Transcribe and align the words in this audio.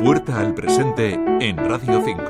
Puerta 0.00 0.38
al 0.38 0.54
presente 0.54 1.18
en 1.40 1.56
Radio 1.56 2.00
5. 2.04 2.22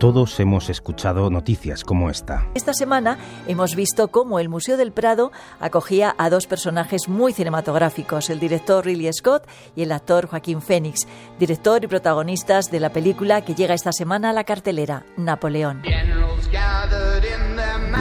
Todos 0.00 0.40
hemos 0.40 0.68
escuchado 0.68 1.30
noticias 1.30 1.84
como 1.84 2.10
esta. 2.10 2.48
Esta 2.54 2.74
semana 2.74 3.18
hemos 3.46 3.76
visto 3.76 4.08
cómo 4.08 4.40
el 4.40 4.48
Museo 4.48 4.76
del 4.76 4.90
Prado 4.90 5.30
acogía 5.60 6.16
a 6.18 6.28
dos 6.28 6.48
personajes 6.48 7.08
muy 7.08 7.32
cinematográficos, 7.32 8.28
el 8.30 8.40
director 8.40 8.84
Ridley 8.84 9.12
Scott 9.12 9.46
y 9.76 9.82
el 9.82 9.92
actor 9.92 10.26
Joaquín 10.26 10.60
Phoenix, 10.60 11.06
director 11.38 11.84
y 11.84 11.86
protagonistas 11.86 12.68
de 12.68 12.80
la 12.80 12.90
película 12.90 13.42
que 13.42 13.54
llega 13.54 13.74
esta 13.74 13.92
semana 13.92 14.30
a 14.30 14.32
la 14.32 14.42
cartelera, 14.42 15.06
Napoleón. 15.16 15.82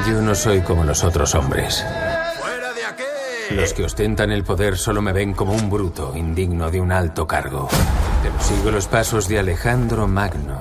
Yo 0.08 0.22
no 0.22 0.34
soy 0.34 0.62
como 0.62 0.84
los 0.84 1.04
otros 1.04 1.36
hombres. 1.36 1.86
Los 3.56 3.74
que 3.74 3.84
ostentan 3.84 4.32
el 4.32 4.44
poder 4.44 4.78
solo 4.78 5.02
me 5.02 5.14
ven 5.14 5.34
como 5.34 5.54
un 5.54 5.70
bruto, 5.70 6.14
indigno 6.16 6.72
de 6.72 6.82
un 6.82 6.92
alto 6.92 7.28
cargo. 7.28 7.68
Pero 8.24 8.40
sigo 8.40 8.72
los 8.72 8.88
pasos 8.88 9.28
de 9.28 9.38
Alejandro 9.38 10.08
Magno 10.08 10.60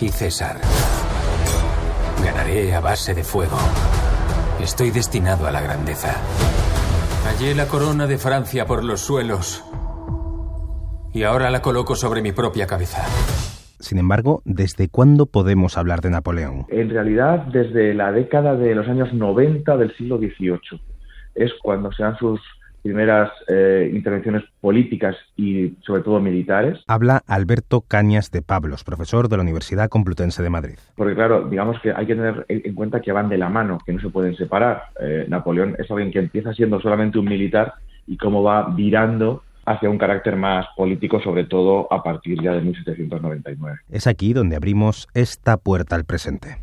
y 0.00 0.08
César. 0.08 0.56
Ganaré 2.24 2.74
a 2.74 2.80
base 2.80 3.14
de 3.14 3.22
fuego. 3.22 3.58
Estoy 4.62 4.90
destinado 4.90 5.46
a 5.46 5.50
la 5.50 5.60
grandeza. 5.60 6.14
Hallé 7.26 7.54
la 7.54 7.66
corona 7.66 8.06
de 8.06 8.16
Francia 8.16 8.66
por 8.66 8.82
los 8.82 9.00
suelos 9.00 9.62
y 11.12 11.24
ahora 11.24 11.50
la 11.50 11.60
coloco 11.60 11.94
sobre 11.96 12.22
mi 12.22 12.32
propia 12.32 12.66
cabeza. 12.66 13.04
Sin 13.78 13.98
embargo, 13.98 14.40
¿desde 14.44 14.88
cuándo 14.88 15.26
podemos 15.26 15.76
hablar 15.76 16.00
de 16.00 16.10
Napoleón? 16.10 16.66
En 16.68 16.88
realidad, 16.88 17.46
desde 17.52 17.92
la 17.94 18.10
década 18.10 18.56
de 18.56 18.74
los 18.74 18.88
años 18.88 19.12
90 19.12 19.76
del 19.76 19.94
siglo 19.96 20.18
XVIII. 20.18 20.80
Es 21.36 21.52
cuando 21.62 21.92
se 21.92 22.02
dan 22.02 22.16
sus 22.16 22.40
primeras 22.86 23.32
eh, 23.48 23.90
intervenciones 23.92 24.44
políticas 24.60 25.16
y 25.36 25.74
sobre 25.84 26.02
todo 26.02 26.20
militares. 26.20 26.78
Habla 26.86 27.22
Alberto 27.26 27.80
Cañas 27.80 28.30
de 28.30 28.42
Pablos, 28.42 28.84
profesor 28.84 29.28
de 29.28 29.36
la 29.36 29.42
Universidad 29.42 29.88
Complutense 29.88 30.40
de 30.42 30.50
Madrid. 30.50 30.78
Porque 30.94 31.16
claro, 31.16 31.48
digamos 31.48 31.80
que 31.80 31.92
hay 31.92 32.06
que 32.06 32.14
tener 32.14 32.46
en 32.48 32.74
cuenta 32.74 33.00
que 33.00 33.10
van 33.10 33.28
de 33.28 33.38
la 33.38 33.48
mano, 33.48 33.78
que 33.84 33.92
no 33.92 34.00
se 34.00 34.08
pueden 34.08 34.36
separar. 34.36 34.84
Eh, 35.00 35.26
Napoleón 35.28 35.74
es 35.78 35.90
alguien 35.90 36.12
que 36.12 36.20
empieza 36.20 36.54
siendo 36.54 36.80
solamente 36.80 37.18
un 37.18 37.24
militar 37.24 37.74
y 38.06 38.16
cómo 38.16 38.44
va 38.44 38.68
virando 38.68 39.42
hacia 39.66 39.90
un 39.90 39.98
carácter 39.98 40.36
más 40.36 40.66
político, 40.76 41.20
sobre 41.20 41.42
todo 41.44 41.92
a 41.92 42.04
partir 42.04 42.40
ya 42.40 42.52
de 42.52 42.60
1799. 42.60 43.80
Es 43.90 44.06
aquí 44.06 44.32
donde 44.32 44.54
abrimos 44.54 45.08
esta 45.12 45.56
puerta 45.56 45.96
al 45.96 46.04
presente. 46.04 46.58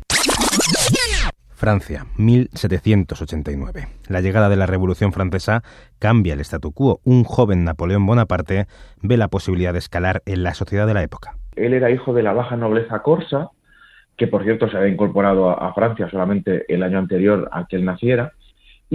Francia, 1.64 2.04
1789. 2.18 3.86
La 4.10 4.20
llegada 4.20 4.50
de 4.50 4.56
la 4.56 4.66
Revolución 4.66 5.14
Francesa 5.14 5.62
cambia 5.98 6.34
el 6.34 6.40
statu 6.40 6.72
quo. 6.72 7.00
Un 7.04 7.24
joven 7.24 7.64
Napoleón 7.64 8.04
Bonaparte 8.04 8.66
ve 9.00 9.16
la 9.16 9.28
posibilidad 9.28 9.72
de 9.72 9.78
escalar 9.78 10.20
en 10.26 10.42
la 10.42 10.52
sociedad 10.52 10.86
de 10.86 10.92
la 10.92 11.02
época. 11.02 11.38
Él 11.56 11.72
era 11.72 11.90
hijo 11.90 12.12
de 12.12 12.22
la 12.22 12.34
baja 12.34 12.58
nobleza 12.58 13.00
corsa, 13.00 13.48
que 14.18 14.26
por 14.26 14.44
cierto 14.44 14.68
se 14.68 14.76
había 14.76 14.92
incorporado 14.92 15.58
a, 15.58 15.72
Francia 15.72 16.10
solamente 16.10 16.66
el 16.68 16.82
año 16.82 16.98
anterior 16.98 17.48
a 17.50 17.64
que 17.66 17.76
él 17.76 17.86
naciera, 17.86 18.34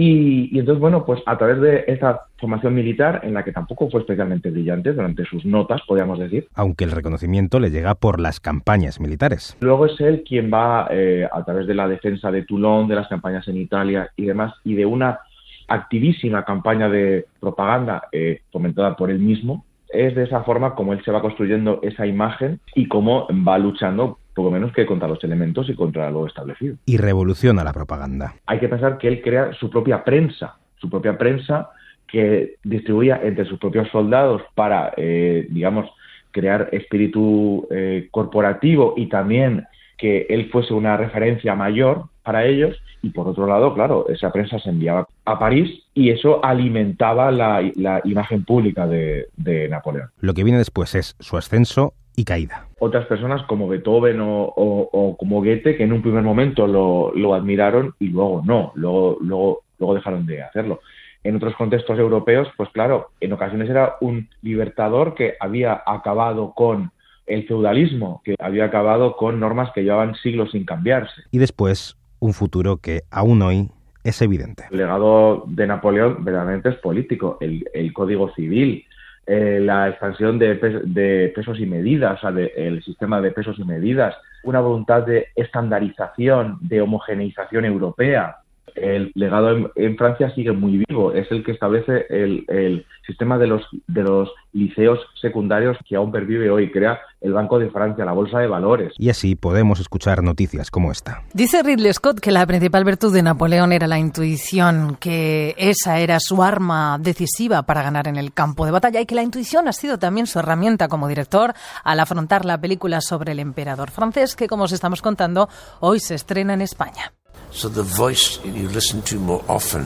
y, 0.02 0.58
entonces, 0.58 0.80
bueno, 0.80 1.04
pues 1.04 1.20
a 1.26 1.36
través 1.36 1.60
de 1.60 1.84
esta 1.86 2.22
formación 2.38 2.74
militar, 2.74 3.20
en 3.22 3.34
la 3.34 3.44
que 3.44 3.52
tampoco 3.52 3.90
fue 3.90 4.00
especialmente 4.00 4.50
brillante 4.50 4.94
durante 4.94 5.26
sus 5.26 5.44
notas, 5.44 5.82
podríamos 5.86 6.18
decir. 6.18 6.48
Aunque 6.54 6.84
el 6.84 6.92
reconocimiento 6.92 7.60
le 7.60 7.70
llega 7.70 7.94
por 7.94 8.18
las 8.18 8.40
campañas 8.40 8.98
militares. 8.98 9.58
Luego 9.60 9.84
es 9.84 10.00
él 10.00 10.24
quien 10.26 10.50
va, 10.50 10.88
eh, 10.90 11.28
a 11.30 11.44
través 11.44 11.66
de 11.66 11.74
la 11.74 11.86
defensa 11.86 12.30
de 12.30 12.44
Toulon, 12.44 12.88
de 12.88 12.94
las 12.94 13.08
campañas 13.08 13.46
en 13.48 13.58
Italia 13.58 14.08
y 14.16 14.24
demás, 14.24 14.54
y 14.64 14.74
de 14.74 14.86
una 14.86 15.20
activísima 15.68 16.46
campaña 16.46 16.88
de 16.88 17.26
propaganda 17.38 18.04
eh, 18.10 18.40
fomentada 18.50 18.96
por 18.96 19.10
él 19.10 19.18
mismo, 19.18 19.66
es 19.90 20.14
de 20.14 20.24
esa 20.24 20.44
forma 20.44 20.74
como 20.74 20.94
él 20.94 21.04
se 21.04 21.12
va 21.12 21.20
construyendo 21.20 21.80
esa 21.82 22.06
imagen 22.06 22.60
y 22.74 22.86
cómo 22.88 23.28
va 23.46 23.58
luchando 23.58 24.19
poco 24.34 24.50
menos 24.50 24.72
que 24.72 24.86
contra 24.86 25.08
los 25.08 25.22
elementos 25.24 25.68
y 25.68 25.74
contra 25.74 26.10
lo 26.10 26.26
establecido. 26.26 26.76
Y 26.86 26.96
revoluciona 26.96 27.64
la 27.64 27.72
propaganda. 27.72 28.34
Hay 28.46 28.58
que 28.58 28.68
pensar 28.68 28.98
que 28.98 29.08
él 29.08 29.22
crea 29.22 29.52
su 29.54 29.70
propia 29.70 30.04
prensa, 30.04 30.56
su 30.76 30.88
propia 30.88 31.16
prensa 31.16 31.70
que 32.06 32.56
distribuía 32.64 33.20
entre 33.22 33.44
sus 33.44 33.58
propios 33.58 33.88
soldados 33.90 34.42
para, 34.54 34.92
eh, 34.96 35.46
digamos, 35.50 35.88
crear 36.32 36.68
espíritu 36.72 37.66
eh, 37.70 38.08
corporativo 38.10 38.94
y 38.96 39.06
también 39.06 39.66
que 39.96 40.26
él 40.28 40.48
fuese 40.50 40.72
una 40.72 40.96
referencia 40.96 41.54
mayor 41.54 42.06
para 42.22 42.44
ellos 42.46 42.76
y 43.02 43.10
por 43.10 43.28
otro 43.28 43.46
lado, 43.46 43.74
claro, 43.74 44.06
esa 44.08 44.30
prensa 44.30 44.58
se 44.58 44.70
enviaba 44.70 45.06
a 45.24 45.38
París 45.38 45.82
y 45.94 46.10
eso 46.10 46.44
alimentaba 46.44 47.30
la, 47.30 47.62
imagen 48.04 48.44
pública 48.44 48.86
de, 48.86 49.28
Napoleón. 49.70 50.10
Lo 50.20 50.34
que 50.34 50.44
viene 50.44 50.58
después 50.58 50.94
es 50.94 51.16
su 51.18 51.36
ascenso 51.36 51.94
y 52.20 52.24
caída. 52.24 52.66
Otras 52.78 53.06
personas 53.06 53.42
como 53.44 53.66
Beethoven 53.66 54.18
o, 54.20 55.16
como 55.18 55.38
Goethe 55.38 55.76
que 55.76 55.84
en 55.84 55.92
un 55.92 56.02
primer 56.02 56.22
momento 56.22 56.66
lo, 56.66 57.34
admiraron 57.34 57.94
y 57.98 58.08
luego 58.08 58.42
no, 58.44 58.72
luego, 58.74 59.16
luego, 59.20 59.62
luego 59.78 59.94
dejaron 59.94 60.26
de 60.26 60.42
hacerlo. 60.42 60.80
En 61.24 61.36
otros 61.36 61.54
contextos 61.54 61.98
europeos, 61.98 62.48
pues 62.56 62.68
claro, 62.70 63.10
en 63.20 63.32
ocasiones 63.32 63.68
era 63.68 63.96
un 64.00 64.28
libertador 64.42 65.14
que 65.14 65.34
había 65.40 65.82
acabado 65.86 66.52
con 66.54 66.92
el 67.26 67.46
feudalismo, 67.46 68.22
que 68.24 68.34
había 68.38 68.64
acabado 68.64 69.16
con 69.16 69.38
normas 69.40 69.70
que 69.74 69.82
llevaban 69.82 70.14
siglos 70.16 70.50
sin 70.52 70.64
cambiarse. 70.64 71.22
Y 71.30 71.38
después 71.38 71.96
un 72.18 72.32
futuro 72.34 72.78
que 72.78 73.02
aún 73.10 73.40
hoy 73.42 73.70
es 74.04 74.20
evidente. 74.22 74.64
El 74.70 74.78
legado 74.78 75.44
de 75.46 75.66
Napoleón 75.66 76.24
verdaderamente 76.24 76.70
es 76.70 76.76
político, 76.76 77.38
el, 77.40 77.92
código 77.92 78.32
civil, 78.34 78.84
eh, 79.32 79.60
la 79.60 79.88
expansión 79.88 80.40
de, 80.40 81.32
pesos 81.32 81.60
y 81.60 81.64
medidas, 81.64 82.18
o 82.18 82.32
sea, 82.32 82.40
el 82.56 82.82
sistema 82.82 83.20
de 83.20 83.30
pesos 83.30 83.56
y 83.60 83.64
medidas, 83.64 84.16
una 84.42 84.58
voluntad 84.58 85.06
de 85.06 85.28
estandarización, 85.36 86.58
de 86.62 86.80
homogeneización 86.80 87.64
europea, 87.64 88.38
el 88.74 89.12
legado 89.14 89.70
en, 89.74 89.96
Francia 89.96 90.30
sigue 90.34 90.52
muy 90.52 90.84
vivo. 90.88 91.12
Es 91.12 91.30
el 91.30 91.44
que 91.44 91.52
establece 91.52 92.06
el, 92.08 92.84
sistema 93.06 93.38
de 93.38 93.48
los, 93.48 93.62
de 93.88 94.02
los 94.02 94.30
liceos 94.52 95.00
secundarios 95.20 95.76
que 95.88 95.96
aún 95.96 96.12
pervive 96.12 96.50
hoy. 96.50 96.70
Crea 96.70 97.00
el 97.20 97.32
Banco 97.32 97.58
de 97.58 97.68
Francia, 97.70 98.04
la 98.04 98.12
Bolsa 98.12 98.38
de 98.38 98.46
Valores. 98.46 98.92
Y 98.98 99.10
así 99.10 99.34
podemos 99.34 99.80
escuchar 99.80 100.22
noticias 100.22 100.70
como 100.70 100.92
esta. 100.92 101.22
Dice 101.34 101.62
Ridley 101.62 101.92
Scott 101.92 102.20
que 102.20 102.30
la 102.30 102.46
principal 102.46 102.84
virtud 102.84 103.12
de 103.12 103.22
Napoleón 103.22 103.72
era 103.72 103.86
la 103.86 103.98
intuición, 103.98 104.96
que 104.98 105.54
esa 105.58 105.98
era 105.98 106.18
su 106.20 106.42
arma 106.42 106.98
decisiva 107.00 107.62
para 107.62 107.82
ganar 107.82 108.08
en 108.08 108.16
el 108.16 108.32
campo 108.32 108.64
de 108.64 108.72
batalla 108.72 109.00
y 109.00 109.06
que 109.06 109.14
la 109.14 109.22
intuición 109.22 109.68
ha 109.68 109.72
sido 109.72 109.98
también 109.98 110.26
su 110.26 110.38
herramienta 110.38 110.88
como 110.88 111.08
director 111.08 111.52
al 111.84 112.00
afrontar 112.00 112.44
la 112.44 112.60
película 112.60 113.00
sobre 113.00 113.32
el 113.32 113.38
emperador 113.40 113.90
francés 113.90 114.36
que, 114.36 114.48
como 114.48 114.64
os 114.64 114.72
estamos 114.72 115.02
contando, 115.02 115.48
hoy 115.80 116.00
se 116.00 116.14
estrena 116.14 116.54
en 116.54 116.62
España. 116.62 117.12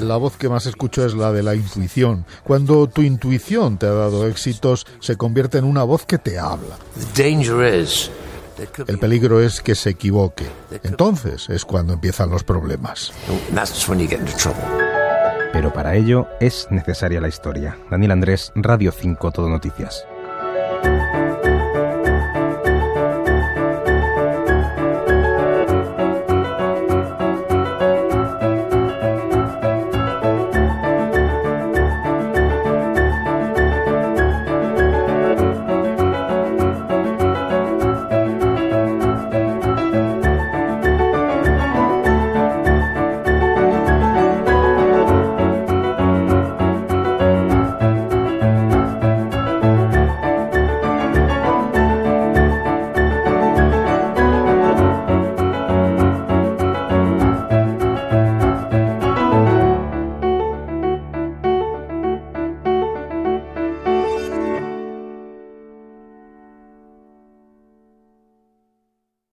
La 0.00 0.16
voz 0.16 0.36
que 0.36 0.48
más 0.48 0.66
escucho 0.66 1.04
es 1.04 1.14
la 1.14 1.32
de 1.32 1.42
la 1.42 1.54
intuición. 1.54 2.24
Cuando 2.44 2.86
tu 2.88 3.02
intuición 3.02 3.78
te 3.78 3.86
ha 3.86 3.92
dado 3.92 4.26
éxitos, 4.26 4.86
se 5.00 5.16
convierte 5.16 5.58
en 5.58 5.64
una 5.64 5.82
voz 5.82 6.04
que 6.06 6.18
te 6.18 6.38
habla. 6.38 6.76
El 8.86 8.98
peligro 8.98 9.40
es 9.40 9.60
que 9.60 9.74
se 9.74 9.90
equivoque. 9.90 10.46
Entonces 10.82 11.48
es 11.48 11.64
cuando 11.64 11.92
empiezan 11.92 12.30
los 12.30 12.44
problemas. 12.44 13.12
Pero 15.52 15.72
para 15.72 15.94
ello 15.94 16.26
es 16.40 16.66
necesaria 16.70 17.20
la 17.20 17.28
historia. 17.28 17.78
Daniel 17.90 18.12
Andrés, 18.12 18.52
Radio 18.54 18.92
5, 18.92 19.30
Todo 19.32 19.48
Noticias. 19.48 20.06